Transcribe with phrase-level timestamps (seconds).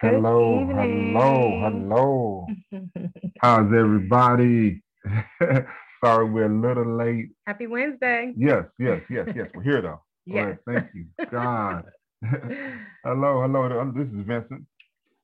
[0.00, 2.46] hello, hello, hello.
[3.40, 4.82] How's everybody?
[6.04, 7.30] Sorry, we're a little late.
[7.46, 8.32] Happy Wednesday.
[8.36, 9.48] Yes, yes, yes, yes.
[9.54, 10.00] We're here though.
[10.30, 10.58] Yes.
[10.66, 11.84] Thank you, God.
[13.02, 13.92] hello, hello.
[13.96, 14.66] This is Vincent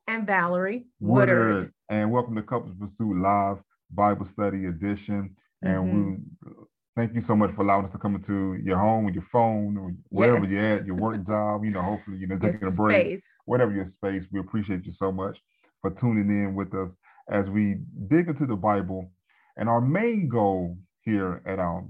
[0.08, 1.72] and Valerie Woodard, Woodard.
[1.90, 3.58] and welcome to Couples Pursuit Live
[3.90, 5.36] Bible Study Edition.
[5.60, 6.18] And Mhm.
[6.46, 6.63] we
[6.96, 9.76] thank you so much for allowing us to come into your home with your phone
[9.76, 10.50] or wherever Yes.
[10.52, 11.64] you're at, your work job.
[11.64, 13.06] You know, hopefully you're taking a break.
[13.06, 13.22] space.
[13.46, 15.36] whatever your space, we appreciate you so much
[15.80, 16.88] for tuning in with us
[17.30, 17.76] as we
[18.08, 19.10] dig into the Bible.
[19.56, 21.84] And our main goal here at our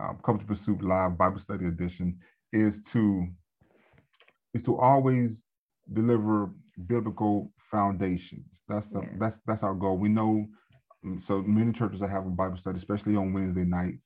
[0.00, 2.18] um, Couples Pursuit Live Bible Study Edition
[2.52, 3.26] is to
[4.54, 5.30] is to always
[5.94, 6.50] deliver
[6.86, 8.44] biblical foundations.
[8.68, 9.08] That's the, Yeah.
[9.18, 9.96] that's that's our goal.
[9.98, 10.46] We know
[11.04, 13.98] mm, so many churches are having Bible study, especially on Wednesday nights.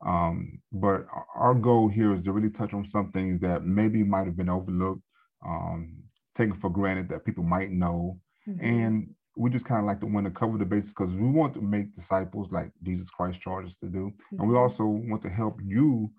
[0.00, 4.26] Um, but our- goal here is to really touch on some things that maybe might
[4.26, 5.02] have been overlooked,
[5.44, 5.96] um,
[6.36, 8.62] taken for granted that people might know, Mhm.
[8.62, 11.54] and we just kind of like to want to cover the bases because we want
[11.54, 14.58] to make disciples like Jesus Christ charged us to do, and we Mhm.
[14.58, 16.10] also want to help you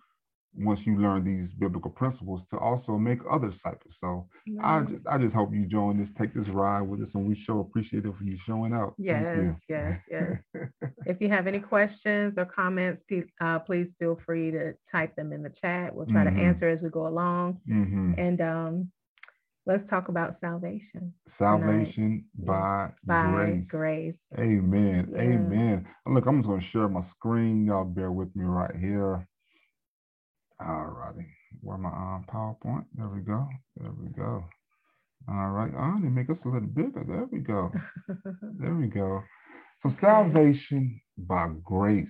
[0.57, 3.93] once you learn these biblical principles to also make other disciples.
[4.01, 4.27] So
[4.61, 7.35] I just, I just hope you join us, take this ride with us, and we
[7.45, 8.93] show appreciative for you showing up.
[8.97, 9.55] Yes.
[9.69, 10.37] Yes, yes,
[11.05, 15.31] If you have any questions or comments, pe- uh, please feel free to type them
[15.33, 15.93] in the chat.
[15.95, 16.35] We'll try Mhm.
[16.35, 17.59] to answer as we go along.
[17.67, 18.91] hmm And um,
[19.65, 22.45] let's talk about salvation Salvation Yeah.
[22.45, 23.65] by, by grace.
[23.69, 24.15] grace.
[24.37, 25.07] Amen.
[25.11, 25.21] Yeah.
[25.21, 25.87] Amen.
[26.05, 27.65] Look, I'm just going to share my screen.
[27.65, 29.25] Y'all bear with me right here.
[30.59, 31.27] All righty.
[31.61, 32.85] Where my um, PowerPoint?
[32.95, 33.47] There we go.
[33.77, 34.43] There we go.
[35.29, 35.71] All right.
[35.77, 37.03] Oh, they make us a little bigger.
[37.07, 37.71] There we go.
[38.59, 39.23] There we go.
[39.83, 42.07] So salvation by grace.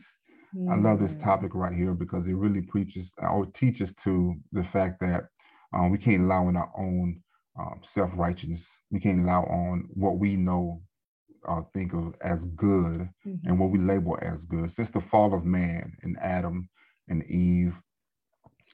[0.69, 1.23] I love this Mm.
[1.23, 5.27] topic right here because it really preaches or teaches to the fact that
[5.73, 7.21] um, we can't allow in our own
[7.59, 8.61] um, self righteousness.
[8.91, 10.81] We can't allow on what we know
[11.43, 13.39] or think of as good Mhm.
[13.45, 14.71] and what we label as good.
[14.75, 16.69] Since the fall of man and Adam
[17.07, 17.73] and Eve,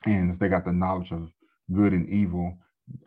[0.05, 1.29] and they got the knowledge of
[1.73, 2.57] good and evil,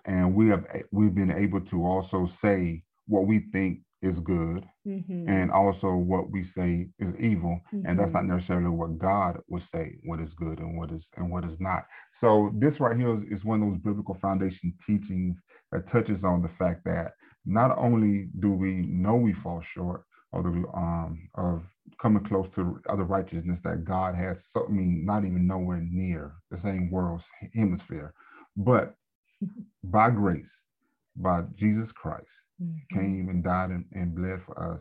[0.05, 5.29] and we have we've been able to also say what we think is good Mhm.
[5.29, 8.29] and also what we say is evil and that's not Mhm.
[8.29, 11.85] necessarily what god would say what is good and what is and what is not
[12.21, 15.37] so this right here is, is one of those biblical foundation teachings
[15.73, 17.13] that touches on the fact that
[17.45, 21.63] not only do we know we fall short of the um of
[22.03, 26.33] coming close to other righteousness that god has so i mean not even nowhere near
[26.51, 27.25] the same world's
[27.55, 28.13] hemisphere
[28.57, 28.95] but
[29.85, 30.45] by grace
[31.17, 32.27] by jesus christ
[32.63, 32.81] Mhm.
[32.93, 34.81] came and died and, and bled for us,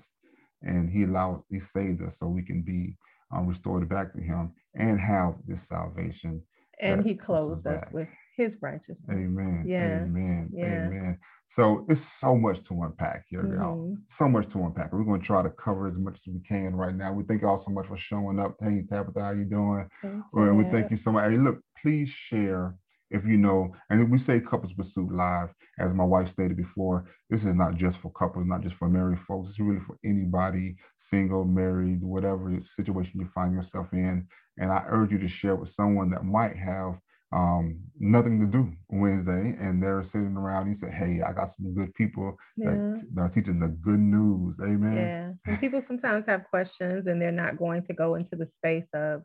[0.61, 2.95] and He allowed, He saved us so we can be
[3.31, 6.41] um, restored back to Him and have this salvation.
[6.81, 8.97] And he clothed us with his righteousness.
[9.09, 9.65] Amen.
[9.67, 10.49] Yeah, Amen.
[10.53, 10.65] yeah.
[10.65, 11.19] Amen.
[11.57, 13.77] So it's so much to unpack here, y'all.
[13.77, 13.97] Mhm.
[14.19, 14.93] So much to unpack.
[14.93, 17.11] We're going to try to cover as much as we can right now.
[17.11, 18.55] We thank y'all so much for showing up.
[18.61, 19.89] Hey, Tabitha, how you doing?
[20.03, 21.31] Thank Well, and we thank you so much.
[21.31, 22.75] Hey, look, please share
[23.09, 27.41] if you know, and we say Couples Pursuit Live, as my wife stated before, this
[27.41, 29.49] is not just for couples, not just for married folks.
[29.49, 30.75] It's really for anybody,
[31.09, 34.27] single, married, whatever situation you find yourself in.
[34.57, 36.99] And I urge you to share with someone that might have
[37.31, 40.67] um, nothing to do Wednesday, and they're sitting around.
[40.67, 42.65] And you say, "Hey, I got some good people Yeah.
[42.65, 42.81] that,
[43.15, 44.93] that are teaching the good news." Amen.
[44.95, 48.87] Yeah, and people sometimes have questions, and they're not going to go into the space
[48.93, 49.23] of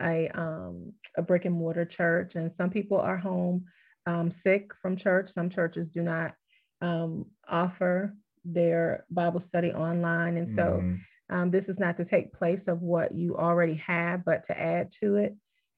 [0.00, 2.32] a um, a brick and mortar church.
[2.34, 3.64] And some people are home
[4.06, 5.30] um, sick from church.
[5.34, 6.34] Some churches do not
[6.82, 8.14] um, offer
[8.44, 11.00] their Bible study online, and so Mhm.
[11.30, 14.90] um, this is not to take place of what you already have, but to add
[15.02, 15.36] to it.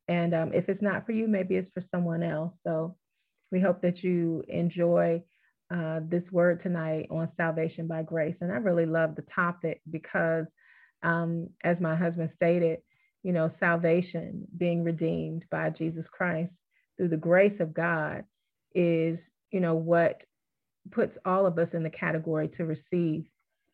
[0.08, 2.52] And um, if it's not for you, maybe it's for someone else.
[2.66, 2.96] So
[3.50, 5.22] we hope that you enjoy
[5.74, 8.36] uh, this word tonight on salvation by grace.
[8.40, 10.46] And I really love the topic because,
[11.02, 12.78] um, as my husband stated,
[13.22, 16.52] you know, salvation, being redeemed by Jesus Christ
[16.96, 18.24] through the grace of God,
[18.74, 19.18] is,
[19.50, 20.22] you know, what
[20.90, 23.24] puts all of us in the category to receive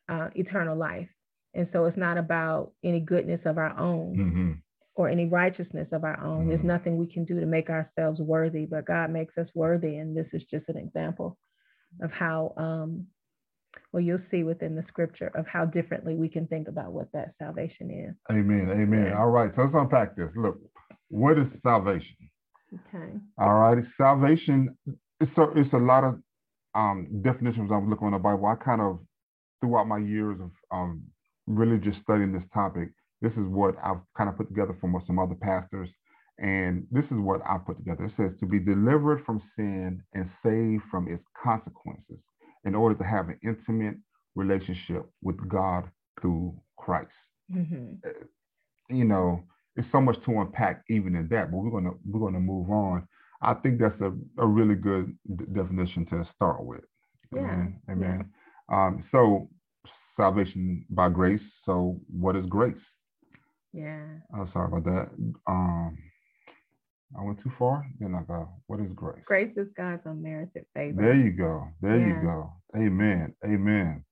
[0.09, 1.07] uh, eternal life.
[1.53, 4.61] And so it's not about any goodness of our own Mhm.
[4.95, 6.47] Or any righteousness of our own.
[6.47, 6.65] There's Mhm.
[6.65, 9.97] nothing we can do to make ourselves worthy, but God makes us worthy.
[9.97, 11.37] And this is just an example
[12.01, 13.07] of how, um,
[13.91, 17.35] well, you'll see within the scripture of how differently we can think about what that
[17.37, 18.15] salvation is.
[18.31, 18.69] Amen.
[18.71, 19.07] Amen.
[19.07, 19.19] Yeah.
[19.19, 19.53] All right.
[19.55, 20.31] So let's unpack this.
[20.35, 20.59] Look,
[21.09, 22.15] what is salvation?
[22.73, 23.19] Okay.
[23.37, 23.83] All right.
[23.97, 24.77] Salvation,
[25.19, 26.21] it's a, it's a lot of
[26.73, 28.45] um, definitions I'm looking in the Bible.
[28.45, 28.99] I kind of,
[29.59, 31.03] throughout my years of um,
[31.47, 32.89] really just studying this topic,
[33.25, 35.89] this is what I've kind of put together from some other pastors.
[36.37, 38.05] And this is what I put together.
[38.05, 42.19] It says to be delivered from sin and saved from its consequences
[42.65, 43.95] in order to have an intimate
[44.35, 45.89] relationship with God
[46.21, 47.11] through Christ.
[47.51, 47.99] Mhm.
[48.89, 49.43] You know,
[49.75, 53.07] it's so much to unpack even in that, but we're gonna we're gonna move on.
[53.41, 56.83] I think that's a, a really good d- definition to start with.
[57.33, 57.81] Yeah, Amen.
[57.87, 57.93] yeah.
[57.93, 58.33] Amen.
[58.69, 59.49] Um, so
[60.17, 61.41] salvation by grace.
[61.65, 62.85] So what is grace?
[63.75, 64.05] Yeah.
[64.33, 65.09] I'm sorry about that.
[65.47, 65.97] Um,
[67.19, 67.85] I went too far.
[67.99, 69.21] Then I go, what is grace?
[69.25, 71.01] Grace is God's unmerited favor.
[71.01, 71.67] There you go.
[71.81, 72.53] There you go.
[72.75, 73.33] Amen.
[73.43, 74.03] Amen.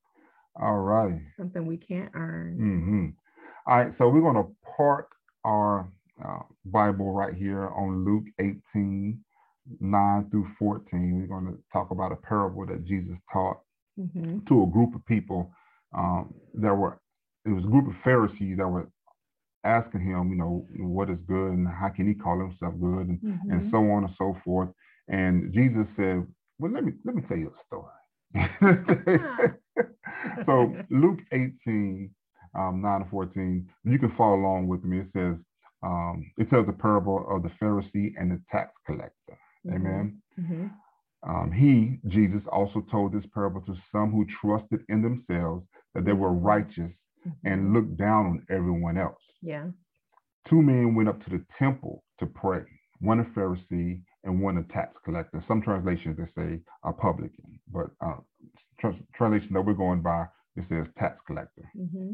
[0.61, 1.21] All righty.
[1.37, 2.55] Something we can't earn.
[2.57, 3.93] hmm All right.
[3.97, 5.09] So we're going to park
[5.45, 5.87] our
[6.23, 9.17] uh, Bible right here on Luke 18,
[9.79, 11.19] 9 through 14.
[11.21, 13.59] We're going to talk about a parable that Jesus taught
[13.95, 15.49] hmm to a group of people
[15.97, 16.99] um, that were,
[17.45, 18.89] it was a group of Pharisees that were
[19.63, 23.19] asking him, you know, what is good and how can he call himself good and,
[23.49, 24.69] and hmm so on and so forth.
[25.07, 26.25] And Jesus said,
[26.59, 27.93] well, let me, let me tell you a story.
[30.45, 32.09] so Luke 18,
[32.55, 34.99] um, 9 to 14, you can follow along with me.
[34.99, 35.35] It says,
[35.83, 39.37] um, it tells the parable of the Pharisee and the tax collector.
[39.71, 40.21] Amen.
[40.37, 40.67] hmm
[41.27, 46.13] Um, he, Jesus, also told this parable to some who trusted in themselves that they
[46.13, 46.91] were righteous
[47.45, 49.21] and looked down on everyone else.
[49.43, 49.67] Yeah.
[50.49, 52.63] Two men went up to the temple to pray,
[53.01, 55.43] one a Pharisee and one a tax collector.
[55.47, 58.17] Some translations they say a publican, but uh,
[58.79, 60.25] trans- translation that we're going by
[60.55, 61.69] it says tax collector.
[61.75, 62.11] hmm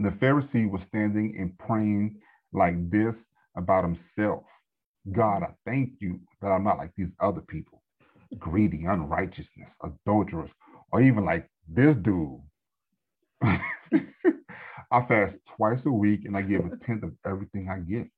[0.00, 2.16] The Pharisee was standing and praying
[2.52, 3.14] like this
[3.56, 4.44] about himself.
[5.12, 7.82] God, I thank you that I'm not like these other people,
[8.38, 10.50] greedy, unrighteousness, adulterous,
[10.92, 12.40] or even like this dude.
[14.90, 18.08] I fast twice a week and I give a tenth of everything I get.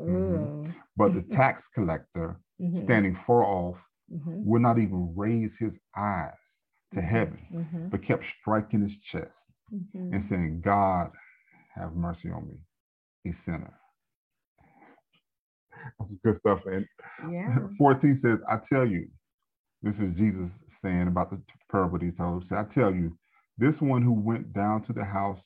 [0.00, 0.72] Ooh.
[0.96, 2.84] But the tax collector, Mhm.
[2.84, 3.76] standing far off,
[4.10, 4.44] Mhm.
[4.44, 6.36] would not even raise his eyes
[6.94, 7.90] to heaven, Mhm.
[7.90, 9.32] but kept striking his chest
[9.70, 11.12] and saying, God,
[11.74, 12.58] have mercy on me,
[13.26, 13.74] a sinner.
[15.98, 16.64] That's good stuff.
[16.66, 16.86] And
[17.30, 17.68] Yeah.
[17.78, 19.10] 14 says, I tell you,
[19.82, 20.50] this is Jesus
[20.82, 22.44] saying about the parable he told.
[22.48, 23.18] He I tell you,
[23.58, 25.40] this one who went down to the house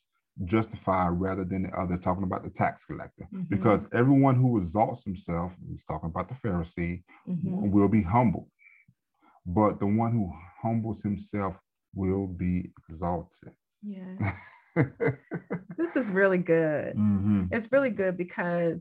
[0.45, 3.27] justified rather than the other, talking about the tax collector.
[3.33, 3.49] Mhm.
[3.49, 7.71] Because everyone who exalts himself, he's talking about the Pharisee, Mhm.
[7.71, 8.49] will be humbled.
[9.47, 10.33] But the one who
[10.63, 11.57] humbles himself
[11.95, 13.53] will be exalted.
[13.83, 14.37] Yeah.
[15.77, 16.95] This is really good.
[16.95, 18.79] hmm It's really good because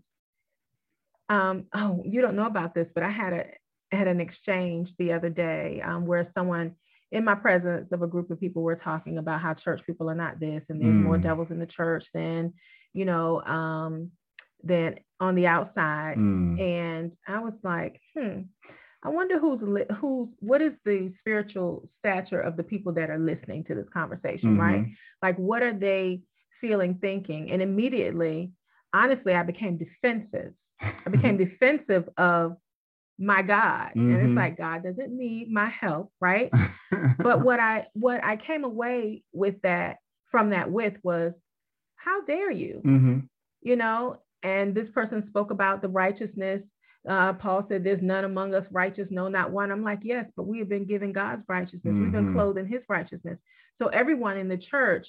[1.30, 3.46] um oh you don't know about this, but I had a
[3.92, 6.76] had an exchange the other day um, where someone
[7.12, 10.16] in my presence of a group of people were talking about how church people are
[10.16, 11.24] not this and there's more Mm.
[11.24, 12.54] devils in the church than
[12.94, 14.12] you know um
[14.64, 16.60] than on the outside Mm.
[16.60, 18.42] and I was like, hmm,
[19.04, 23.18] I wonder who's li- who's what is the spiritual stature of the people that are
[23.20, 24.84] listening to this conversation, right?
[24.84, 24.96] Mhm.
[25.22, 26.22] Like, what are they
[26.62, 27.52] feeling, thinking?
[27.52, 28.52] And immediately,
[28.94, 30.54] honestly, I became defensive.
[30.82, 32.58] I became defensive of
[33.20, 34.26] my God, and Mhm.
[34.28, 36.52] it's like God doesn't need my help, right?
[37.22, 39.98] But what I what I came away with that
[40.32, 41.34] from that with was,
[41.98, 42.82] how dare you?
[42.84, 43.20] hmm
[43.62, 46.62] you know, and this person spoke about the righteousness.
[47.08, 49.72] Uh, Paul said, There's none among us righteous, no, not one.
[49.72, 51.96] I'm like, Yes, but we have been given God's righteousness.
[52.00, 52.32] We've been Mhm.
[52.34, 53.38] clothed in his righteousness.
[53.80, 55.08] So, everyone in the church,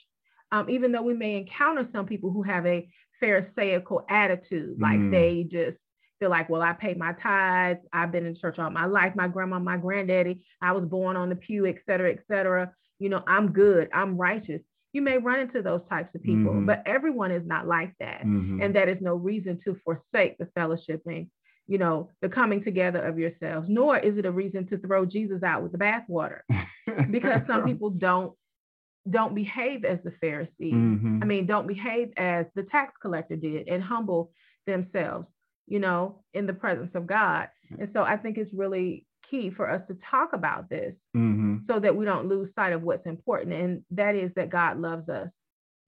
[0.52, 2.88] um, even though we may encounter some people who have a
[3.20, 5.10] Pharisaical attitude, like Mm.
[5.10, 5.78] they just
[6.20, 9.26] feel like, Well, I pay my tithes, I've been in church all my life, my
[9.26, 12.72] grandma, my granddaddy, I was born on the pew, et cetera, et cetera.
[13.00, 14.60] You know, I'm good, I'm righteous.
[14.92, 16.66] You may run into those types of people, Mhm.
[16.66, 18.62] but everyone is not like that Mhm.
[18.62, 21.28] and that is no reason to forsake the fellowshipping
[21.66, 25.42] you know the coming together of yourselves nor is it a reason to throw jesus
[25.44, 26.40] out with the bathwater
[27.12, 28.32] because some people don't
[29.08, 31.22] don't behave as the pharisees Mhm.
[31.22, 34.32] i mean don't behave as the tax collector did and humble
[34.66, 35.28] themselves
[35.70, 37.48] you know in the presence of god
[37.78, 41.66] and so i think it's really key for us to talk about this Mhm.
[41.66, 45.08] so that we don't lose sight of what's important and that is that god loves
[45.08, 45.28] us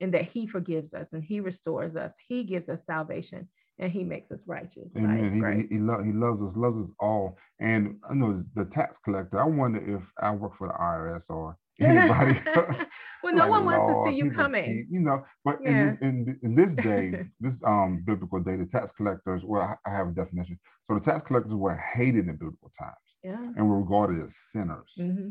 [0.01, 3.49] and that he forgives us and he restores us he gives us salvation
[3.79, 5.33] and he makes us righteous right?
[5.33, 7.37] He, he, he, lo- he loves us, loves us all.
[7.59, 11.57] And I know the tax collector, I wonder if I work for the IRS or
[11.81, 12.39] anybody.
[13.23, 15.65] well no Like, one wants to see you coming You know, but Yeah.
[15.65, 20.09] in, in, in this day, this um biblical day, the tax collectors, well, I have
[20.09, 20.59] a definition.
[20.89, 24.89] So the tax collectors were hated in biblical times yeah and were regarded as sinners.
[24.97, 25.31] hmm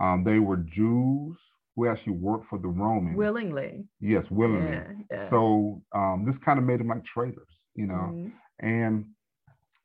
[0.00, 1.36] Um, they were Jews
[1.74, 3.16] who actually worked for the Romans.
[3.16, 4.82] willingly yes, willingly.
[4.82, 5.30] yeah, yeah.
[5.30, 8.32] So um, this kind of made them like traitors, you know, Mhm.
[8.60, 9.06] and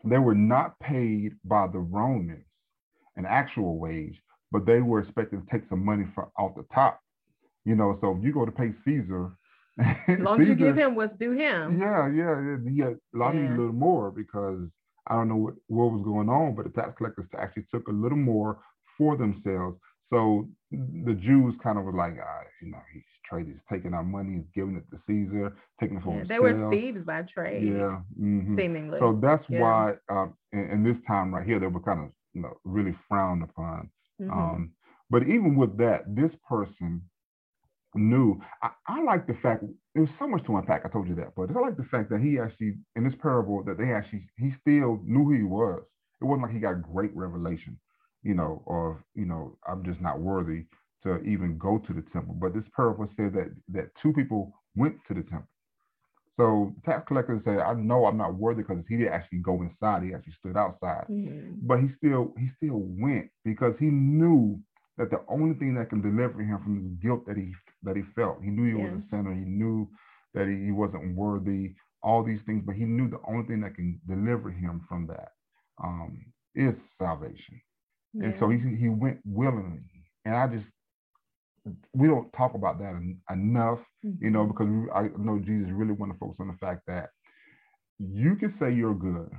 [0.04, 2.46] they were not paid by the Romans
[3.16, 4.20] an actual wage,
[4.52, 7.00] but they were expected to take some money from off the top.
[7.66, 9.32] You know, so if you go to pay Caesar,
[10.08, 11.80] as long as you give him what's due him.
[11.80, 12.94] Yeah, yeah, yeah.
[13.14, 13.42] A lot yeah.
[13.42, 14.62] of a little more because
[15.08, 17.92] I don't know what, what was going on, but the tax collectors actually took a
[17.92, 18.60] little more
[18.98, 19.78] for themselves.
[20.10, 24.04] So the Jews kind of were like, ah, you know, he's trading, he's taking our
[24.04, 27.68] money, he's giving it to Caesar, taking it for yeah, They were thieves by trade.
[27.68, 28.58] Yeah, mm-hmm.
[28.58, 29.00] seemingly.
[29.00, 29.62] So that's yeah.
[29.62, 32.96] why, uh, in, in, this time right here, they were kind of, you know, really
[33.10, 33.90] frowned upon.
[34.22, 34.32] Mm-hmm.
[34.32, 34.72] Um,
[35.10, 37.02] but even with that, this person
[37.96, 38.40] knew.
[38.62, 39.64] I, I, like the fact
[39.96, 40.84] there's so much to unpack.
[40.86, 43.64] I told you that, but I like the fact that he actually in this parable
[43.64, 45.82] that they actually he still knew who he was.
[46.22, 47.80] It wasn't like he got great revelation,
[48.24, 50.66] you know, or you know, I'm just not worthy
[51.04, 52.36] to even go to the temple.
[52.40, 55.50] But this parable said that that two people went to the temple.
[56.38, 60.04] So tax collector said, I know I'm not worthy because he didn't actually go inside.
[60.04, 61.06] He actually stood outside.
[61.10, 61.66] Mm-hmm.
[61.68, 64.60] But he still he still went because he knew
[64.98, 67.54] that the only thing that can deliver him from the guilt that he
[67.84, 68.92] that he felt, he knew he yeah.
[68.92, 69.34] was a sinner.
[69.34, 69.90] He knew
[70.36, 71.74] that he, he wasn't worthy.
[72.04, 75.30] All these things, but he knew the only thing that can deliver him from that
[75.84, 77.60] um, is salvation.
[78.14, 78.26] Yeah.
[78.26, 79.82] And so he he went willingly.
[80.24, 80.68] And I just
[81.94, 82.94] we don't talk about that
[83.32, 84.24] enough, mm-hmm.
[84.24, 84.52] you know, mm-hmm.
[84.52, 87.10] because we, I know Jesus really want to focus on the fact that
[88.00, 89.30] you can say you're good,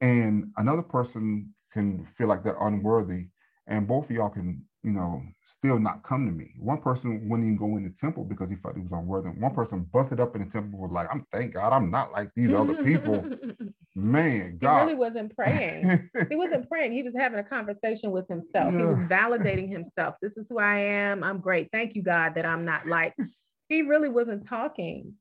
[0.00, 3.26] and another person can feel like they're unworthy,
[3.66, 5.22] and both of y'all can, you know,
[5.58, 6.50] still not come to me.
[6.58, 9.30] One person wouldn't even go in the temple because he felt he was unworthy.
[9.30, 12.30] One person busted up in the temple was like, "I'm thank God I'm not like
[12.36, 13.24] these other people."
[13.96, 14.80] Man, God.
[14.80, 16.10] He really wasn't praying.
[16.28, 16.92] he wasn't praying.
[16.92, 18.72] He was having a conversation with himself.
[18.72, 18.78] Yeah.
[18.78, 20.16] He was validating himself.
[20.20, 21.22] This is who I am.
[21.22, 21.68] I'm great.
[21.72, 23.14] Thank you, God, that I'm not like.
[23.70, 25.14] He really wasn't talking.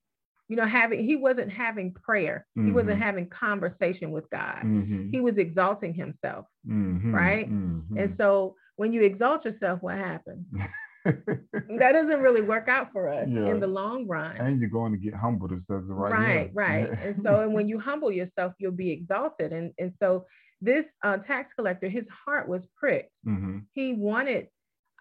[0.49, 2.45] You know, having he wasn't having prayer.
[2.57, 2.67] Mm-hmm.
[2.67, 4.63] He wasn't having conversation with God.
[4.65, 5.11] Mm-hmm.
[5.11, 6.45] He was exalting himself.
[6.67, 7.15] Mm-hmm.
[7.15, 7.49] Right.
[7.49, 7.97] Mm-hmm.
[7.97, 10.45] And so when you exalt yourself, what happens?
[11.05, 13.49] that doesn't really work out for us yeah.
[13.49, 14.37] in the long run.
[14.37, 16.45] And you're going to get humbled instead of right.
[16.45, 16.51] Thing.
[16.53, 16.99] Right, right.
[17.03, 19.51] and so, and when you humble yourself, you'll be exalted.
[19.51, 20.25] And and so,
[20.61, 23.11] this uh, tax collector, his heart was pricked.
[23.27, 23.59] Mm-hmm.
[23.73, 24.47] He wanted,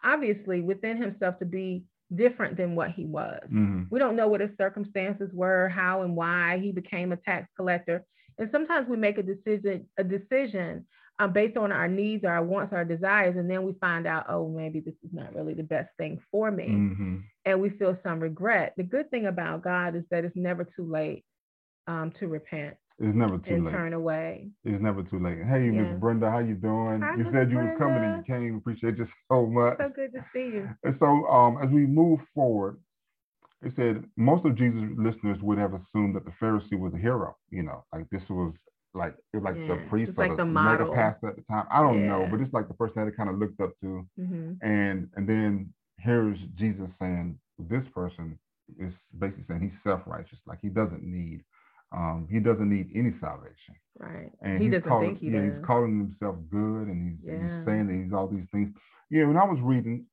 [0.03, 3.41] obviously, within himself to be different than what he was.
[3.45, 3.85] Mm-hmm.
[3.91, 8.05] We don't know what his circumstances were, how and why he became a tax collector.
[8.39, 10.87] And sometimes we make a decision, a decision
[11.19, 14.49] um, based on our needs, our wants, our desires, and then we find out, oh,
[14.49, 17.17] maybe this is not really the best thing for me, mm-hmm.
[17.45, 18.75] and we feel some regret.
[18.77, 21.25] The good thing about God is that it's never too late
[21.87, 22.77] um, to repent.
[22.99, 23.73] It's never too and late.
[23.73, 24.49] Turn away.
[24.65, 25.39] It's never too late.
[25.39, 25.83] Hey, yeah.
[25.83, 27.01] Miss Brenda, how you doing?
[27.01, 27.73] Hi, you said you Brenda.
[27.73, 28.57] was coming and you came.
[28.57, 29.79] Appreciate you so much.
[29.79, 30.69] So good to see you.
[30.85, 32.79] And so, um, as we move forward,
[33.63, 37.37] it said most of Jesus' listeners would have assumed that the Pharisee was a hero.
[37.51, 38.55] You know, like this was
[38.95, 39.75] like it was like yeah.
[39.75, 41.67] the priest or like the, the mega pastor at the time.
[41.71, 42.09] I don't yeah.
[42.09, 44.07] know, but it's like the person that it kind of looked up to.
[44.19, 44.53] Mm-hmm.
[44.63, 48.39] And and then here's Jesus saying this person
[48.79, 51.43] is basically saying he's self-righteous, like he doesn't need
[51.93, 53.77] um, he doesn't need any salvation.
[53.99, 54.33] Right.
[54.41, 55.53] And he doesn't call, think he yeah, does.
[55.57, 57.37] he's calling himself good and he's, yeah.
[57.37, 58.73] he's saying that he's all these things.
[59.11, 60.07] Yeah, when I was reading,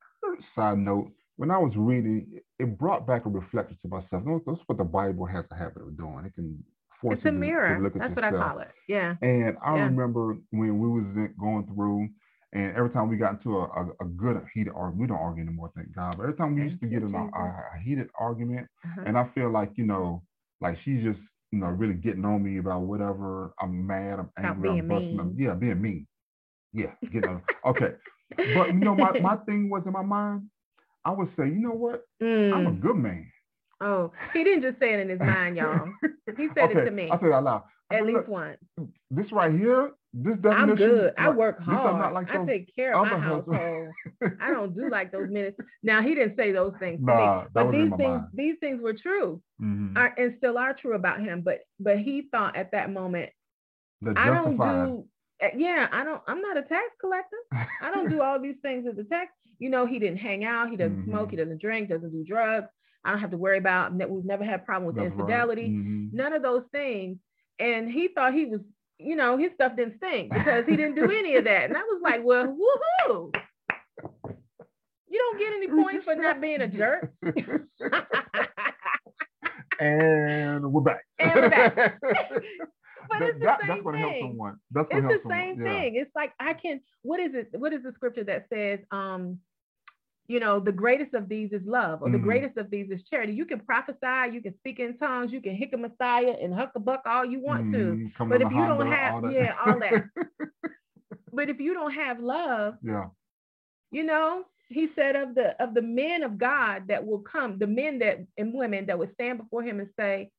[0.55, 2.27] side note, when I was reading,
[2.59, 4.23] it brought back a reflection to myself.
[4.45, 6.25] That's what the Bible has a habit of doing.
[6.25, 6.61] It can
[7.03, 7.91] it's a mirror.
[7.95, 8.69] That's what I call it.
[8.87, 9.15] Yeah.
[9.21, 9.83] And I yeah.
[9.83, 12.09] remember when we was going through,
[12.51, 15.43] and every time we got into a, a, a good heated argument, we don't argue
[15.43, 16.17] anymore, thank God.
[16.17, 19.03] But every time we used to get in a, a, heated argument, uh-huh.
[19.05, 20.23] and I feel like you know,
[20.59, 21.19] like she's just
[21.51, 23.53] you know really getting on me about whatever.
[23.61, 24.19] I'm mad.
[24.19, 24.79] I'm angry.
[24.79, 25.19] I'm busting.
[25.19, 26.07] I'm, yeah, being mean.
[26.73, 27.41] Yeah, getting on.
[27.67, 27.93] okay.
[28.35, 30.49] But you know, my, my thing was in my mind,
[31.05, 32.01] I would say, you know what?
[32.21, 32.53] Mm.
[32.53, 32.81] I'm a mm.
[32.81, 33.31] good man.
[33.81, 35.87] Oh, he didn't just say it in his mind, y'all.
[36.37, 37.09] He said okay, it to me.
[37.11, 37.63] I said it out loud.
[37.91, 38.57] At least once.
[39.09, 40.69] This right here, this definition.
[40.69, 41.13] I'm good.
[41.17, 42.13] I work hard.
[42.13, 43.89] Like I take care of my household.
[44.41, 45.57] I don't do like those minutes.
[45.81, 48.25] Now he didn't say those things nah, but these things, mind.
[48.33, 49.97] these things were true, mm-hmm.
[49.97, 51.41] are, and still are true about him.
[51.41, 53.31] But but he thought at that moment,
[54.15, 55.05] I don't do.
[55.55, 56.21] Yeah, I don't.
[56.27, 57.37] I'm not a tax collector.
[57.53, 59.31] I don't do all these things as a tax.
[59.57, 60.69] You know, he didn't hang out.
[60.69, 61.11] He doesn't mm-hmm.
[61.11, 61.31] smoke.
[61.31, 61.89] He doesn't drink.
[61.89, 62.67] Doesn't do drugs.
[63.03, 63.93] I don't have to worry about.
[63.93, 65.63] We've never had a problem with That's infidelity.
[65.63, 65.71] Right.
[65.71, 66.07] Mm-hmm.
[66.15, 67.17] None of those things.
[67.59, 68.61] And he thought he was,
[68.97, 71.65] you know, his stuff didn't stink because he didn't do any of that.
[71.65, 73.31] And I was like, well, woohoo!
[75.11, 77.11] You don't get any points for not being a jerk.
[79.79, 81.03] and we're back.
[81.17, 81.99] And we're back.
[83.09, 84.57] but it's the that, same that's going to help someone.
[84.71, 85.73] That's it's the same someone.
[85.73, 85.95] thing.
[85.95, 86.01] Yeah.
[86.01, 86.81] It's like I can.
[87.01, 87.49] What is it?
[87.57, 88.79] What is the scripture that says?
[88.91, 89.39] Um,
[90.29, 92.13] you know, the greatest of these is love, or mm-hmm.
[92.13, 93.33] the greatest of these is charity.
[93.33, 96.71] You can prophesy, you can speak in tongues, you can hick a messiah and huck
[96.75, 98.05] a buck all you want mm-hmm.
[98.15, 98.25] to.
[98.25, 100.03] but if you don't have, all yeah, all that.
[101.33, 103.07] but if you don't have love, yeah,
[103.89, 107.65] You know, he said of the of the men of God that will come, the
[107.65, 110.29] men that and women that would stand before him and say,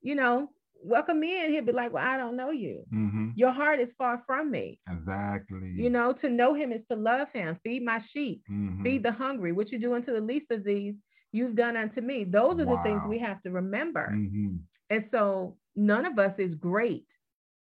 [0.00, 0.48] you know,
[0.82, 1.52] welcome me in.
[1.52, 2.84] He'll be like, Well, I don't know you.
[2.92, 3.30] Mm-hmm.
[3.36, 4.78] Your heart is far from me.
[4.90, 5.72] Exactly.
[5.76, 8.82] You know, to know him is to love him, feed my sheep, Mhm.
[8.82, 9.52] feed the hungry.
[9.52, 10.94] What you do unto the least of these,
[11.32, 12.24] you've done unto me.
[12.24, 14.08] Those are the things we have to remember.
[14.12, 14.60] Mhm.
[14.90, 17.06] And so none of us is great.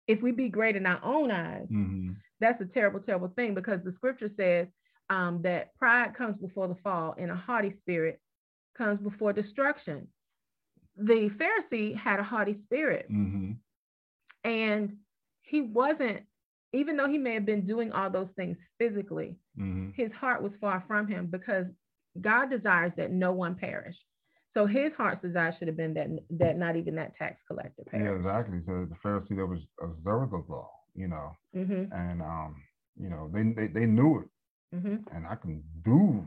[0.07, 2.15] If we be great in our own eyes, Mhm.
[2.39, 4.67] that's a terrible, terrible thing because the scripture says
[5.09, 8.19] um, that pride comes before the fall and a haughty spirit
[8.75, 10.07] comes before destruction.
[10.97, 13.59] The Pharisee had a haughty spirit Mhm.
[14.43, 14.97] and
[15.43, 16.21] he wasn't,
[16.73, 19.93] even though he may have been doing all those things physically, Mhm.
[19.95, 21.67] his heart was far from him because
[22.21, 23.95] God desires that no one perish.
[24.53, 28.15] So his heart's desire should have been that that not even that tax collector Yeah,
[28.15, 28.61] exactly.
[28.65, 32.63] So the Pharisee that was observed the law, you know, hmm and um,
[32.97, 36.25] you know, they they, they knew it, hmm and I can do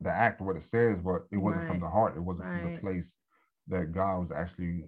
[0.00, 2.16] the act what it says, but it wasn't from the heart.
[2.16, 3.04] It wasn't from the place
[3.68, 4.84] that God was actually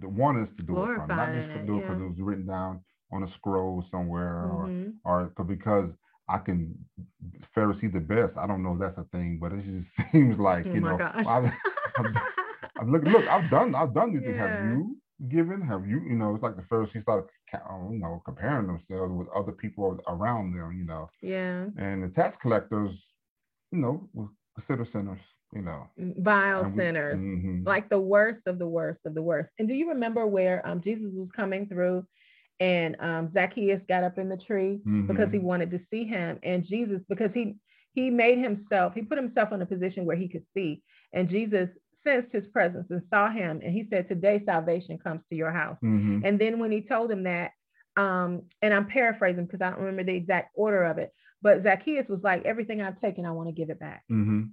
[0.00, 2.04] the wanted us to do it from, not just to do it because yeah.
[2.06, 2.80] it was written down
[3.12, 4.94] on a scroll somewhere, or Mhm.
[5.04, 5.90] or c- because
[6.28, 6.74] I can
[7.56, 8.36] Pharisee the best.
[8.36, 10.98] I don't know if that's a thing, but it just seems like Oh you know.
[11.00, 11.44] I've,
[11.98, 12.14] I've,
[12.80, 14.36] I've look, look, I've done, I've done these things.
[14.38, 14.96] Have you
[15.28, 15.60] given?
[15.62, 16.34] Have you, you know?
[16.34, 20.84] It's like the Pharisees started, you know, comparing themselves with other people around them, you
[20.84, 21.08] know.
[21.22, 21.66] yeah.
[21.76, 22.92] And the tax collectors,
[23.72, 25.20] you know, were considered sinners,
[25.52, 25.86] you know.
[25.96, 27.18] Vile we- sinners.
[27.18, 27.66] mhm.
[27.66, 29.50] like the worst of the worst of the worst.
[29.58, 32.06] And do you remember where um, Jesus was coming through
[32.60, 35.42] and um, Zacchaeus got up in the tree because he Mhm.
[35.42, 36.38] wanted to see him?
[36.42, 37.56] And Jesus, because he
[37.94, 40.82] he made himself, he put himself in a position where he could see.
[41.12, 41.68] And Jesus
[42.04, 43.60] sensed his presence and saw him.
[43.64, 45.78] And he said, Today salvation comes to your house.
[45.82, 46.22] Mhm.
[46.24, 47.50] And then when he told him that,
[47.96, 51.12] um, and I'm paraphrasing because I don't remember the exact order of it,
[51.42, 54.04] but Zacchaeus was like, Everything I've taken, I want to give it back.
[54.10, 54.50] Mhm.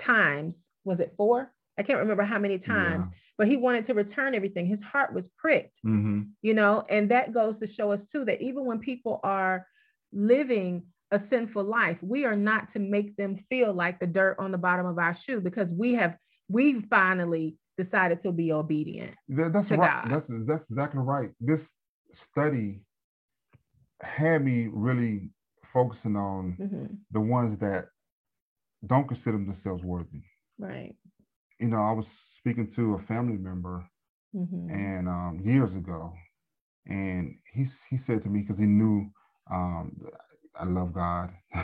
[0.00, 1.52] Times, was it four?
[1.78, 3.06] I can't remember how many times,
[3.38, 4.66] but he wanted to return everything.
[4.66, 5.90] His heart was pricked, Yeah.
[5.90, 6.30] Mhm.
[6.42, 9.66] you know, and that goes to show us too that even when people are
[10.12, 14.50] living a sinful life, we are not to make them feel like the dirt on
[14.52, 16.16] the bottom of our shoe because we have
[16.48, 19.14] we finally decided to be obedient.
[19.28, 20.04] That, that's to right.
[20.04, 20.10] God.
[20.10, 21.30] That's that's exactly right.
[21.40, 21.60] This
[22.30, 22.82] study
[24.02, 25.30] had me really
[25.72, 26.98] focusing on Mhm.
[27.12, 27.88] the ones that
[28.86, 30.22] don't consider themselves worthy.
[30.58, 30.94] Right.
[31.58, 32.06] You know, I was
[32.38, 33.84] speaking to a family member
[34.34, 34.70] Mhm.
[34.70, 36.12] and um, years ago,
[36.86, 39.10] and he he said to me because he knew
[39.50, 39.92] um,
[40.58, 41.30] I love God.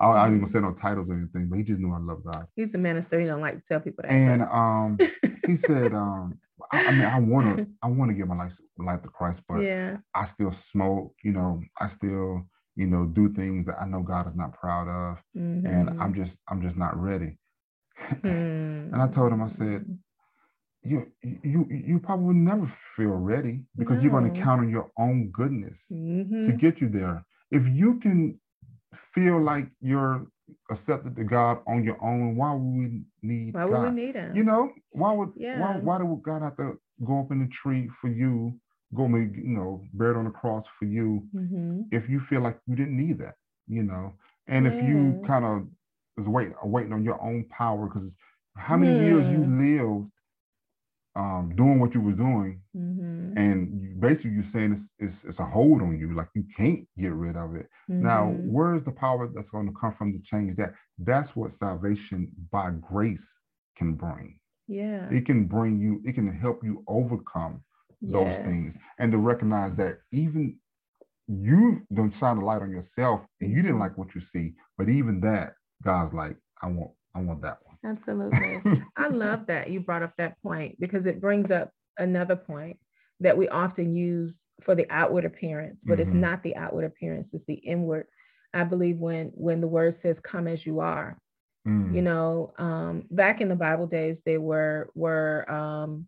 [0.00, 2.22] I, I didn't even say no titles or anything, but he just knew I love
[2.24, 2.46] God.
[2.54, 3.20] He's a minister.
[3.20, 4.12] He don't like to tell people that.
[4.12, 4.98] And um,
[5.46, 6.38] he said, um,
[6.72, 9.40] I, I mean, I want to I want to give my life life to Christ,
[9.48, 9.96] but yeah.
[10.14, 11.14] I still smoke.
[11.24, 12.46] You know, I still
[12.80, 15.18] you know do things that I know God is not proud of,
[15.74, 16.00] and Mhm.
[16.00, 17.32] I'm just I'm just not ready.
[18.22, 18.28] Hmm.
[18.92, 19.80] And I told him, I said,
[20.90, 20.98] you
[21.42, 25.76] you you probably never feel ready because you're going to count on your own goodness
[25.90, 26.60] to Mhm.
[26.60, 27.16] get you there.
[27.50, 28.38] If you can
[29.14, 30.26] feel like you're
[30.70, 34.36] accepted to God on your own, why would we need Why would we need him?
[34.36, 35.80] You know, why would why Yeah.
[35.86, 38.54] why would God have to go up in the tree for you,
[38.94, 42.58] go make you know, buried on the cross for you hmm if you feel like
[42.66, 43.34] you didn't need that,
[43.66, 44.12] you know?
[44.48, 45.66] And if you kind of
[46.18, 48.08] is wait waiting on your own power, because
[48.56, 50.10] how many years you lived
[51.16, 55.38] um, doing what you were doing, hmm and you, basically you're saying it's, it's it's
[55.38, 57.68] a hold on you, like you can't get rid of it.
[58.00, 58.42] Now, Mhm.
[58.42, 60.74] where's the power that's going to come from to change that?
[60.98, 63.18] That's what salvation by grace
[63.76, 64.38] can bring.
[64.68, 65.10] yeah.
[65.10, 67.62] It can bring you, it can help you overcome
[68.06, 68.44] those Yes.
[68.44, 70.56] things and to recognize that even
[71.28, 73.80] you don't shine a light on yourself and you didn't Mhm.
[73.80, 77.78] like what you see, but even that, God's like, I want, I want that one.
[77.84, 78.64] Absolutely.
[78.96, 82.78] I love that you brought up that point because it brings up another point
[83.20, 84.32] that we often use
[84.62, 86.14] for the outward appearance, but it's Mhm.
[86.14, 88.06] not the outward appearance, it's the inward.
[88.54, 91.16] I believe when when the word says come as you are,
[91.66, 96.06] Mm, you know, um, back in the Bible days, they were were um,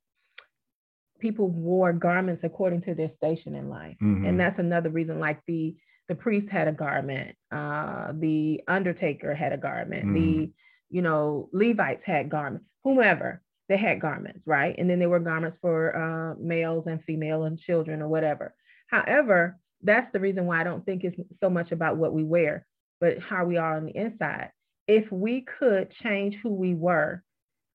[1.20, 5.20] people wore garments according to their station in life, mhm, and that's another reason.
[5.20, 5.76] Like the
[6.08, 10.14] the priest had a garment, uh, the undertaker had a garment, Mm.
[10.14, 10.52] the
[10.90, 14.74] you know Levites had garments, whomever they had garments, right?
[14.78, 18.54] And then there were garments for uh, males and female and children or whatever.
[18.88, 22.66] However, that's the reason why I don't think it's so much about what we wear,
[23.00, 24.50] but how we are on the inside.
[24.88, 27.22] If we could change who we were,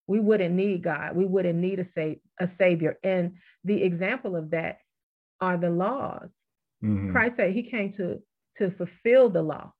[0.08, 1.16] we wouldn't need God.
[1.16, 2.98] We wouldn't need a, sa- a savior.
[3.04, 4.80] And the example of that
[5.42, 6.30] are the laws.
[6.84, 8.22] mhm, Christ said he came to
[8.58, 9.74] to fulfill the law.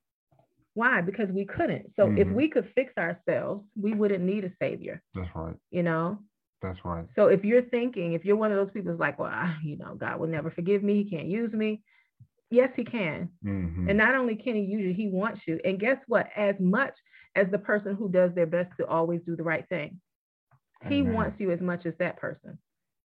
[0.74, 1.00] Why?
[1.02, 1.94] Because we couldn't.
[1.96, 2.18] So mm-hmm.
[2.18, 5.02] if we could fix ourselves, we wouldn't need a savior.
[5.14, 5.56] That's right.
[5.72, 6.20] You know?
[6.62, 7.06] That's right.
[7.16, 9.78] So if you're thinking, if you're one of those people who's like, well, I, you
[9.78, 11.82] know, God will never forgive me, he can't use me.
[12.52, 13.30] Yes, he can.
[13.46, 13.90] Mm-hmm.
[13.90, 15.60] And not only can he use you, he wants you.
[15.64, 16.28] And guess what?
[16.36, 16.94] As much
[17.36, 20.00] as the person who does their best to always do the right thing,
[20.84, 20.94] Amen.
[20.94, 22.58] he wants you as much as that person.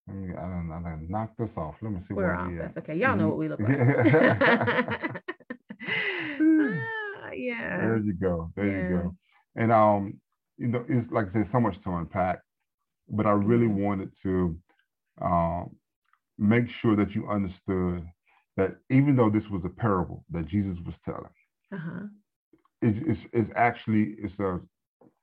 [0.08, 1.74] I don't, I don't knock this off.
[1.82, 2.50] Let me see We're off.
[2.58, 2.96] That's okay.
[2.96, 3.70] Y'all know what we look like.
[3.70, 3.74] uh,
[7.34, 7.80] yeah.
[7.80, 8.50] There you go.
[8.56, 8.88] There yeah.
[8.88, 9.14] you go.
[9.56, 10.20] And um,
[10.58, 12.40] you know, it's like I said, so much to unpack,
[13.08, 13.82] but I really mm-hmm.
[13.82, 14.56] wanted to
[15.22, 15.70] um,
[16.38, 18.06] make sure that you understood
[18.56, 21.24] that even though this was a parable that Jesus was telling,
[21.72, 22.06] uh-huh.
[22.82, 24.60] it's, it's, it's actually it's a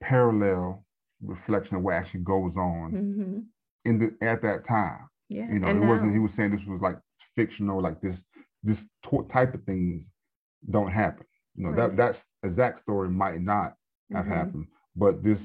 [0.02, 0.86] parallel
[1.24, 3.40] reflection of what actually goes on mm-hmm.
[3.86, 5.10] in the at that time.
[5.30, 5.48] Yeah.
[5.52, 6.98] You know, and it wasn't he was saying this was like
[7.36, 8.16] fictional, like this
[8.64, 8.78] this
[9.32, 10.04] type of things
[10.70, 11.26] don't happen.
[11.56, 11.96] You know, right.
[11.96, 12.18] that that's
[12.52, 13.74] exact story might not
[14.14, 14.34] have mm-hmm.
[14.34, 15.40] happened, but this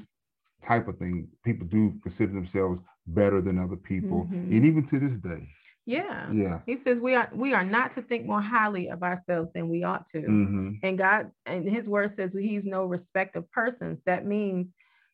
[0.67, 4.51] type of thing, people do consider themselves better than other people, mm-hmm.
[4.51, 5.47] and even to this day.
[5.85, 6.31] Yeah.
[6.31, 6.59] Yeah.
[6.65, 9.83] He says we are we are not to think more highly of ourselves than we
[9.83, 10.19] ought to.
[10.19, 10.69] Mm-hmm.
[10.81, 13.99] And God and his word says he's no respect of persons.
[14.05, 14.67] That means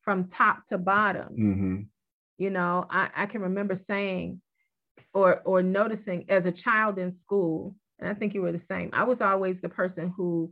[0.10, 1.28] from top to bottom.
[1.40, 1.76] Mm-hmm.
[2.40, 4.42] You know, I, I can remember saying
[5.14, 8.90] or or noticing as a child in school, and I think you were the same.
[8.92, 10.52] I was always the person who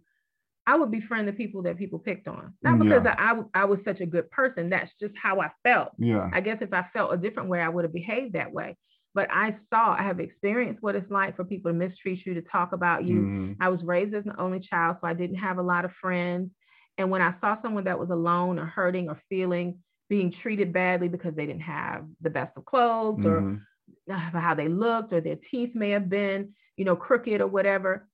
[0.67, 2.53] I would befriend the people that people picked on.
[2.61, 3.15] Not because yeah.
[3.17, 4.69] I, I, I was such a good person.
[4.69, 5.93] That's just how I felt.
[5.97, 6.29] Yeah.
[6.31, 8.77] I guess if I felt a different way, I would have behaved that way.
[9.15, 12.43] But I saw, I have experienced what it's like for people to mistreat you, to
[12.43, 13.15] talk about you.
[13.15, 13.55] Mm.
[13.59, 16.51] I was raised as an only child, so I didn't have a lot of friends.
[16.97, 19.79] And when I saw someone that was alone or hurting or feeling
[20.09, 23.55] being treated badly because they didn't have the best of clothes mm-hmm.
[24.11, 28.07] or how they looked or their teeth may have been, you know, crooked or whatever,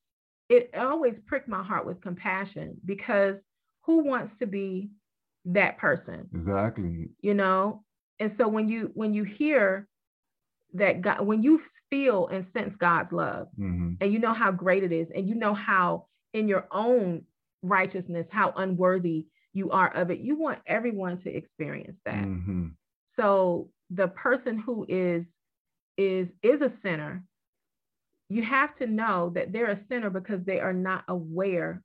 [0.49, 3.35] it always pricked my heart with compassion because
[3.83, 4.89] who wants to be
[5.45, 6.29] that person?
[6.33, 7.09] Exactly.
[7.21, 7.83] You know,
[8.19, 9.87] and so when you when you hear
[10.73, 13.93] that God, when you feel and sense God's love, mm-hmm.
[14.01, 17.23] and you know how great it is, and you know how in your own
[17.63, 22.23] righteousness how unworthy you are of it, you want everyone to experience that.
[22.23, 22.67] Mm-hmm.
[23.15, 25.23] So the person who is
[25.97, 27.23] is is a sinner
[28.33, 31.83] you have to know that they're a sinner because they are not aware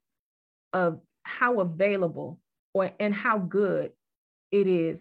[0.73, 2.39] of how available
[2.73, 3.91] or and how good
[4.51, 4.97] it is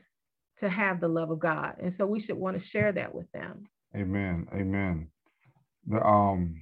[0.61, 1.77] to have the love of God.
[1.81, 3.65] And so we should want to share that with them.
[3.97, 4.47] Amen.
[4.53, 5.09] Amen.
[5.87, 6.61] The um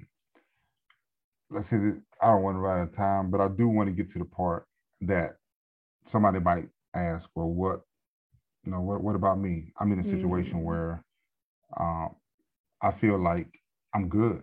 [1.51, 1.77] let's see
[2.23, 4.19] I don't want to run out of time, but I do want to get to
[4.19, 4.67] the part
[5.03, 5.37] that
[6.13, 7.83] somebody might ask, well, what
[8.65, 9.73] you know, what what about me?
[9.79, 10.65] I'm in a situation mm-hmm.
[10.65, 11.05] where
[11.79, 12.15] um
[12.83, 13.49] I feel like
[13.95, 14.43] I'm good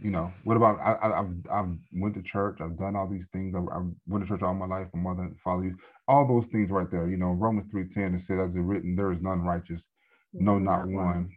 [0.00, 3.24] you know, what about I, I, have I've went to church, I've done all these
[3.32, 6.26] things, I've, I've went to church all my life, my mother and father used all
[6.26, 7.08] those things right there.
[7.08, 9.80] You know, Romans three ten it said, as it written, there is none righteous,
[10.32, 11.04] no, not, not one.
[11.04, 11.30] one.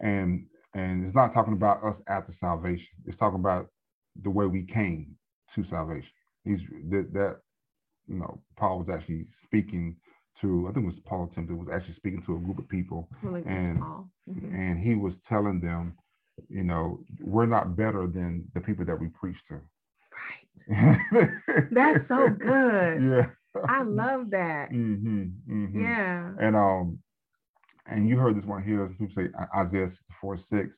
[0.00, 2.86] And and it's not talking about us after salvation.
[3.06, 3.68] It's talking about
[4.22, 5.14] the way we came
[5.54, 6.08] to salvation.
[6.44, 7.36] He's that, that
[8.08, 9.96] you know, Paul was actually speaking
[10.40, 13.08] to I think it was Paul Timothy was actually speaking to a group of people,
[13.22, 14.54] really and mm-hmm.
[14.54, 15.96] and he was telling them
[16.48, 19.60] you know, we're not better than the people that we preach to.
[20.70, 21.28] Right.
[21.72, 23.02] That's so good.
[23.02, 23.26] Yeah.
[23.68, 24.70] I love that.
[24.72, 25.82] Mm-hmm, mm-hmm.
[25.82, 26.30] Yeah.
[26.40, 26.98] And um,
[27.86, 28.86] and you heard this one here.
[28.98, 30.68] People say Isaiah four 6.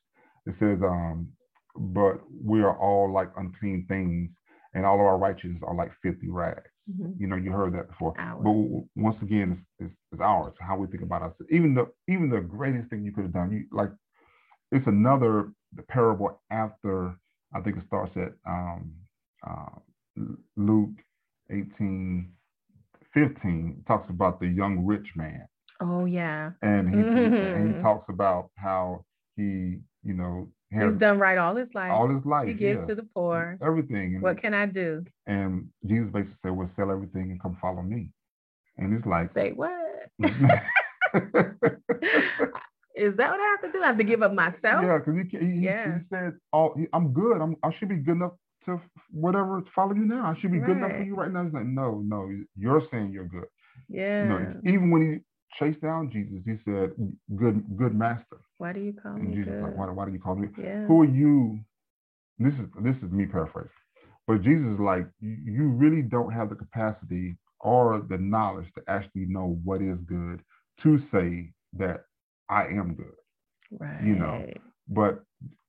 [0.45, 1.29] It says, um,
[1.77, 4.31] but we are all like unclean things,
[4.75, 6.63] and all of our righteousness are like filthy rags.
[6.91, 7.13] Mm-hmm.
[7.19, 8.15] You know, you heard that before.
[8.19, 8.43] Ours.
[8.43, 10.53] But once again, it's, it's, it's, ours.
[10.61, 11.33] How we think about us.
[11.51, 13.91] Even the even the greatest thing you could have done, you like
[14.73, 17.17] it's another the parable after
[17.55, 18.95] I think it starts at um,
[19.47, 19.79] uh,
[20.57, 20.91] Luke
[21.51, 22.33] 18,
[23.15, 23.85] 15.
[23.87, 25.47] talks about the young rich man.
[25.81, 26.51] Oh yeah.
[26.63, 27.35] And he, mm-hmm.
[27.35, 29.05] and he talks about how
[29.37, 31.93] he, you know, he's done right all his life.
[31.93, 32.49] All his life.
[32.49, 32.87] He gives yeah.
[32.87, 33.59] to the poor.
[33.63, 34.15] Everything.
[34.15, 35.05] And, what can I do?
[35.27, 38.11] And Jesus basically said, Well, sell everything and come follow me.
[38.79, 39.71] And he's like, Say what?
[42.95, 43.83] Is that what I have to do?
[43.83, 44.85] I have to give up myself?
[44.85, 45.99] Yeah, because he, he, yeah.
[45.99, 47.41] he said, "Oh, I'm good.
[47.41, 48.33] I'm, I should be good enough
[48.67, 48.81] to
[49.11, 50.27] whatever follow you now.
[50.27, 50.67] I should be right.
[50.67, 53.47] good enough for you right now." He's like, "No, no, you're saying you're good."
[53.89, 54.25] Yeah.
[54.25, 56.93] You know, even when he chased down Jesus, he said,
[57.37, 59.63] "Good, good master." Why do you call and me Jesus good?
[59.63, 60.49] Like, why, why do you call me?
[60.59, 60.87] Yeah.
[60.87, 61.59] Who are you?
[62.39, 63.71] This is this is me paraphrasing,
[64.27, 69.27] but Jesus is like, you really don't have the capacity or the knowledge to actually
[69.27, 70.41] know what is good
[70.83, 72.05] to say that
[72.49, 73.15] I am good.
[73.79, 74.03] Right.
[74.05, 74.47] You know,
[74.89, 75.25] but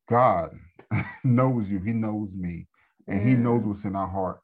[0.10, 0.52] God
[1.24, 1.80] knows you.
[1.80, 2.68] He knows me,
[3.08, 3.28] and yeah.
[3.28, 4.40] He knows what's in our heart.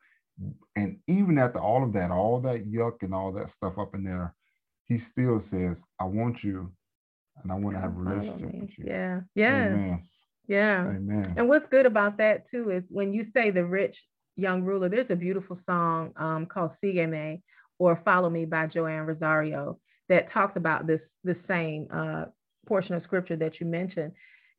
[0.75, 4.03] And even after all of that, all that yuck and all that stuff up in
[4.05, 4.33] there,
[4.89, 6.69] he still says, I want you
[7.41, 8.85] and I want to have a relationship with you.
[8.87, 9.21] Yeah.
[9.35, 9.65] Yeah.
[9.67, 10.03] Amen.
[10.47, 10.81] Yeah.
[10.81, 11.35] Amen.
[11.37, 13.95] And what's good about that too is when you say the rich
[14.35, 17.41] young ruler, there's a beautiful song um, called Sígueme
[17.77, 22.25] or Follow Me by Joann Rosario that talks about this the same uh,
[22.67, 24.13] portion of scripture that you mentioned.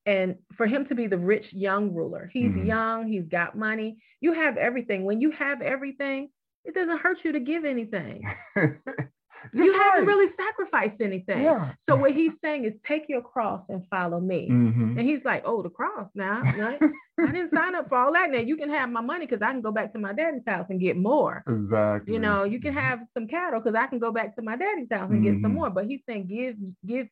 [0.07, 2.67] And for him to be the rich young ruler, he's mm-hmm.
[2.67, 3.99] young, he's got money.
[4.21, 5.05] You have everything.
[5.05, 6.31] When you have everything,
[6.65, 8.23] it doesn't hurt you to give anything.
[9.53, 9.93] you right.
[9.93, 11.43] haven't really sacrificed anything.
[11.43, 11.73] Yeah.
[11.89, 14.49] So what he's saying is take your cross and follow me.
[14.51, 14.99] Mm-hmm.
[14.99, 16.43] And he's like, oh, the cross now.
[16.61, 16.79] Right?
[17.19, 18.31] I didn't sign up for all that.
[18.31, 20.67] Now you can have my money because I can go back to my daddy's house
[20.69, 21.43] and get more.
[21.49, 22.15] Exactly.
[22.15, 22.81] You know, you can mm-hmm.
[22.81, 25.25] have some cattle because I can go back to my daddy's house and mm-hmm.
[25.25, 25.55] get some mm-hmm.
[25.55, 25.71] more.
[25.71, 27.09] But he's saying, give, give,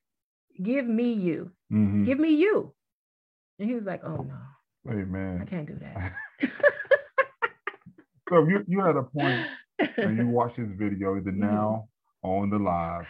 [0.62, 1.50] give me you.
[1.72, 2.04] Mm-hmm.
[2.04, 2.74] Give me you.
[3.58, 4.34] And he was like, oh no.
[4.90, 5.40] Amen.
[5.42, 6.12] I can't do that.
[8.28, 9.46] so you you had a point
[9.78, 11.40] and you watch this video either mm-hmm.
[11.40, 11.88] now
[12.28, 13.06] on the live,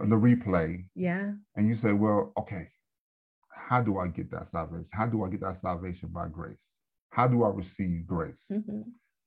[0.00, 0.84] on the replay.
[0.94, 1.32] Yeah.
[1.56, 2.68] And you say, well, okay,
[3.50, 4.86] how do I get that salvation?
[4.92, 6.56] How do I get that salvation by grace?
[7.10, 8.34] How do I receive grace?
[8.50, 8.82] Mm-hmm.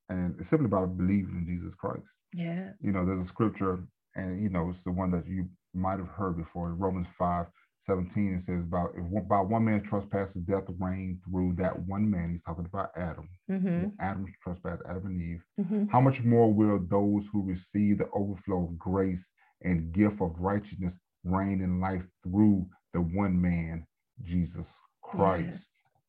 [0.10, 2.06] And it's simply by believing in Jesus Christ.
[2.34, 2.70] Yeah.
[2.82, 3.80] You know, there's a scripture,
[4.16, 7.46] and you know, it's the one that you might have heard before, Romans 5,
[7.88, 12.32] 17, it says about if by one man trespasses death reigned through that one man.
[12.32, 13.30] He's talking about Adam.
[13.50, 13.88] Mm-hmm.
[14.00, 15.42] Adam's trespass, Adam and Eve.
[15.60, 15.86] Mm-hmm.
[15.92, 19.20] How much more will those who receive the overflow of grace
[19.62, 20.94] and gift of righteousness
[21.24, 23.86] reign in life through the one man,
[24.24, 24.66] Jesus
[25.04, 25.60] Christ?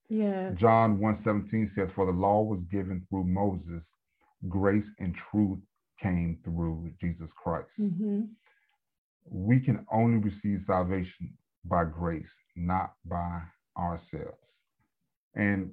[0.09, 0.25] Yeah.
[0.25, 0.51] yeah.
[0.59, 3.83] John 1:17 says, For the law was given through Moses,
[4.49, 5.59] grace and truth
[6.03, 7.69] came through Jesus Christ.
[7.81, 8.23] Mm-hmm.
[9.31, 11.35] We can only receive salvation
[11.69, 12.25] by grace,
[12.57, 13.41] not by
[13.79, 14.39] ourselves.
[15.35, 15.71] And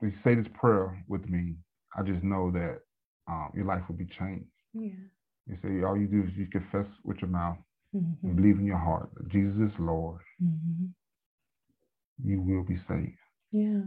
[0.00, 1.54] you say this prayer with me,
[1.96, 2.80] I just know that
[3.28, 4.46] um, your life will be changed.
[4.74, 4.90] Yeah.
[5.46, 7.58] You say all you do is you confess with your mouth
[7.94, 8.26] mm-hmm.
[8.26, 10.20] and believe in your heart that Jesus is Lord.
[10.42, 10.86] Mm-hmm.
[12.24, 13.18] You will be saved.
[13.50, 13.82] Yeah.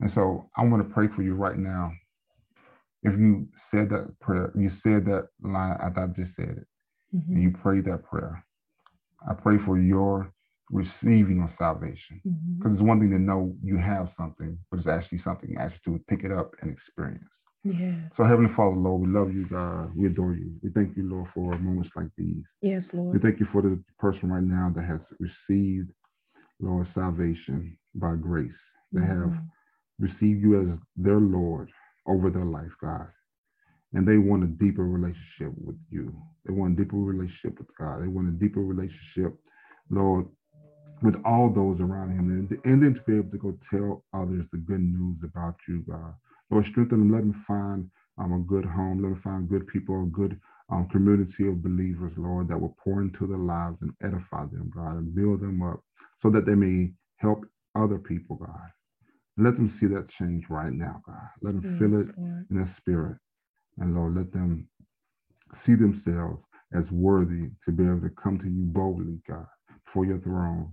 [0.00, 1.92] And so I want to pray for you right now.
[3.02, 6.66] If you said that prayer, you said that line after I just said it,
[7.14, 7.32] mm-hmm.
[7.32, 8.44] and you prayed that prayer,
[9.28, 10.32] I pray for your
[10.70, 12.20] receiving of salvation.
[12.24, 12.74] Because mm-hmm.
[12.74, 16.24] it's one thing to know you have something, but it's actually something actually to pick
[16.24, 17.24] it up and experience.
[17.64, 17.96] Yeah.
[18.16, 19.90] So Heavenly Father, Lord, we love you, God.
[19.96, 20.52] We adore you.
[20.62, 22.44] We thank you, Lord, for moments like these.
[22.62, 23.14] Yes, Lord.
[23.14, 25.90] We thank you for the person right now that has received,
[26.60, 28.50] Lord, salvation by grace.
[28.92, 29.32] They mm-hmm.
[29.32, 29.42] have
[29.98, 31.70] received you as their Lord
[32.06, 33.08] over their life, God
[33.94, 36.14] and they want a deeper relationship with you.
[36.44, 38.02] They want a deeper relationship with God.
[38.02, 39.38] They want a deeper relationship,
[39.90, 40.26] Lord,
[41.02, 42.28] with all those around him.
[42.28, 45.84] And, and then to be able to go tell others the good news about you,
[45.88, 46.14] God.
[46.50, 47.12] Lord, strengthen them.
[47.12, 49.02] Let them find um, a good home.
[49.02, 50.38] Let them find good people, a good
[50.70, 54.98] um, community of believers, Lord, that will pour into their lives and edify them, God,
[54.98, 55.80] and build them up
[56.22, 58.70] so that they may help other people, God.
[59.38, 61.28] Let them see that change right now, God.
[61.42, 62.46] Let them yes, feel it Lord.
[62.50, 63.16] in their spirit.
[63.80, 64.68] And Lord, let them
[65.66, 66.42] see themselves
[66.76, 69.46] as worthy to be able to come to you boldly, God,
[69.92, 70.72] for your throne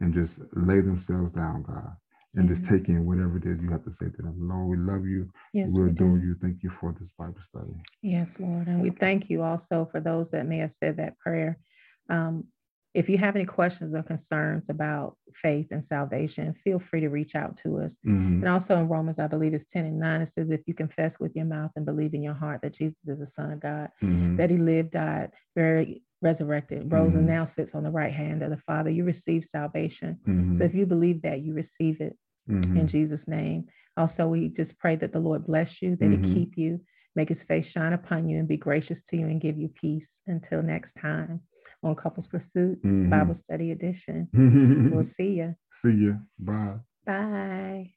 [0.00, 1.92] and just lay themselves down, God,
[2.34, 4.36] and just take in whatever it is you have to say to them.
[4.36, 5.28] Lord, we love you.
[5.52, 6.36] Yes, we adore you.
[6.40, 7.74] Thank you for this Bible study.
[8.02, 8.68] Yes, Lord.
[8.68, 11.58] And we thank you also for those that may have said that prayer.
[12.08, 12.44] Um,
[12.92, 17.34] if you have any questions or concerns about faith and salvation, feel free to reach
[17.36, 17.90] out to us.
[18.06, 18.42] Mm-hmm.
[18.42, 21.12] And also in Romans, I believe it's 10 and 9, it says, If you confess
[21.20, 23.90] with your mouth and believe in your heart that Jesus is the Son of God,
[24.02, 24.36] mm-hmm.
[24.36, 27.18] that he lived, died, very resurrected, rose, mm-hmm.
[27.18, 30.18] and now sits on the right hand of the Father, you receive salvation.
[30.26, 30.58] Mm-hmm.
[30.58, 32.16] So if you believe that, you receive it
[32.50, 32.76] mm-hmm.
[32.76, 33.68] in Jesus' name.
[33.96, 36.34] Also, we just pray that the Lord bless you, that he mm-hmm.
[36.34, 36.80] keep you,
[37.14, 40.04] make his face shine upon you, and be gracious to you and give you peace.
[40.26, 41.40] Until next time
[41.82, 43.10] on Couples Pursuit mm-hmm.
[43.10, 44.28] Bible Study Edition.
[44.92, 45.54] we'll see you.
[45.82, 46.18] See you.
[46.38, 46.76] Bye.
[47.06, 47.94] Bye.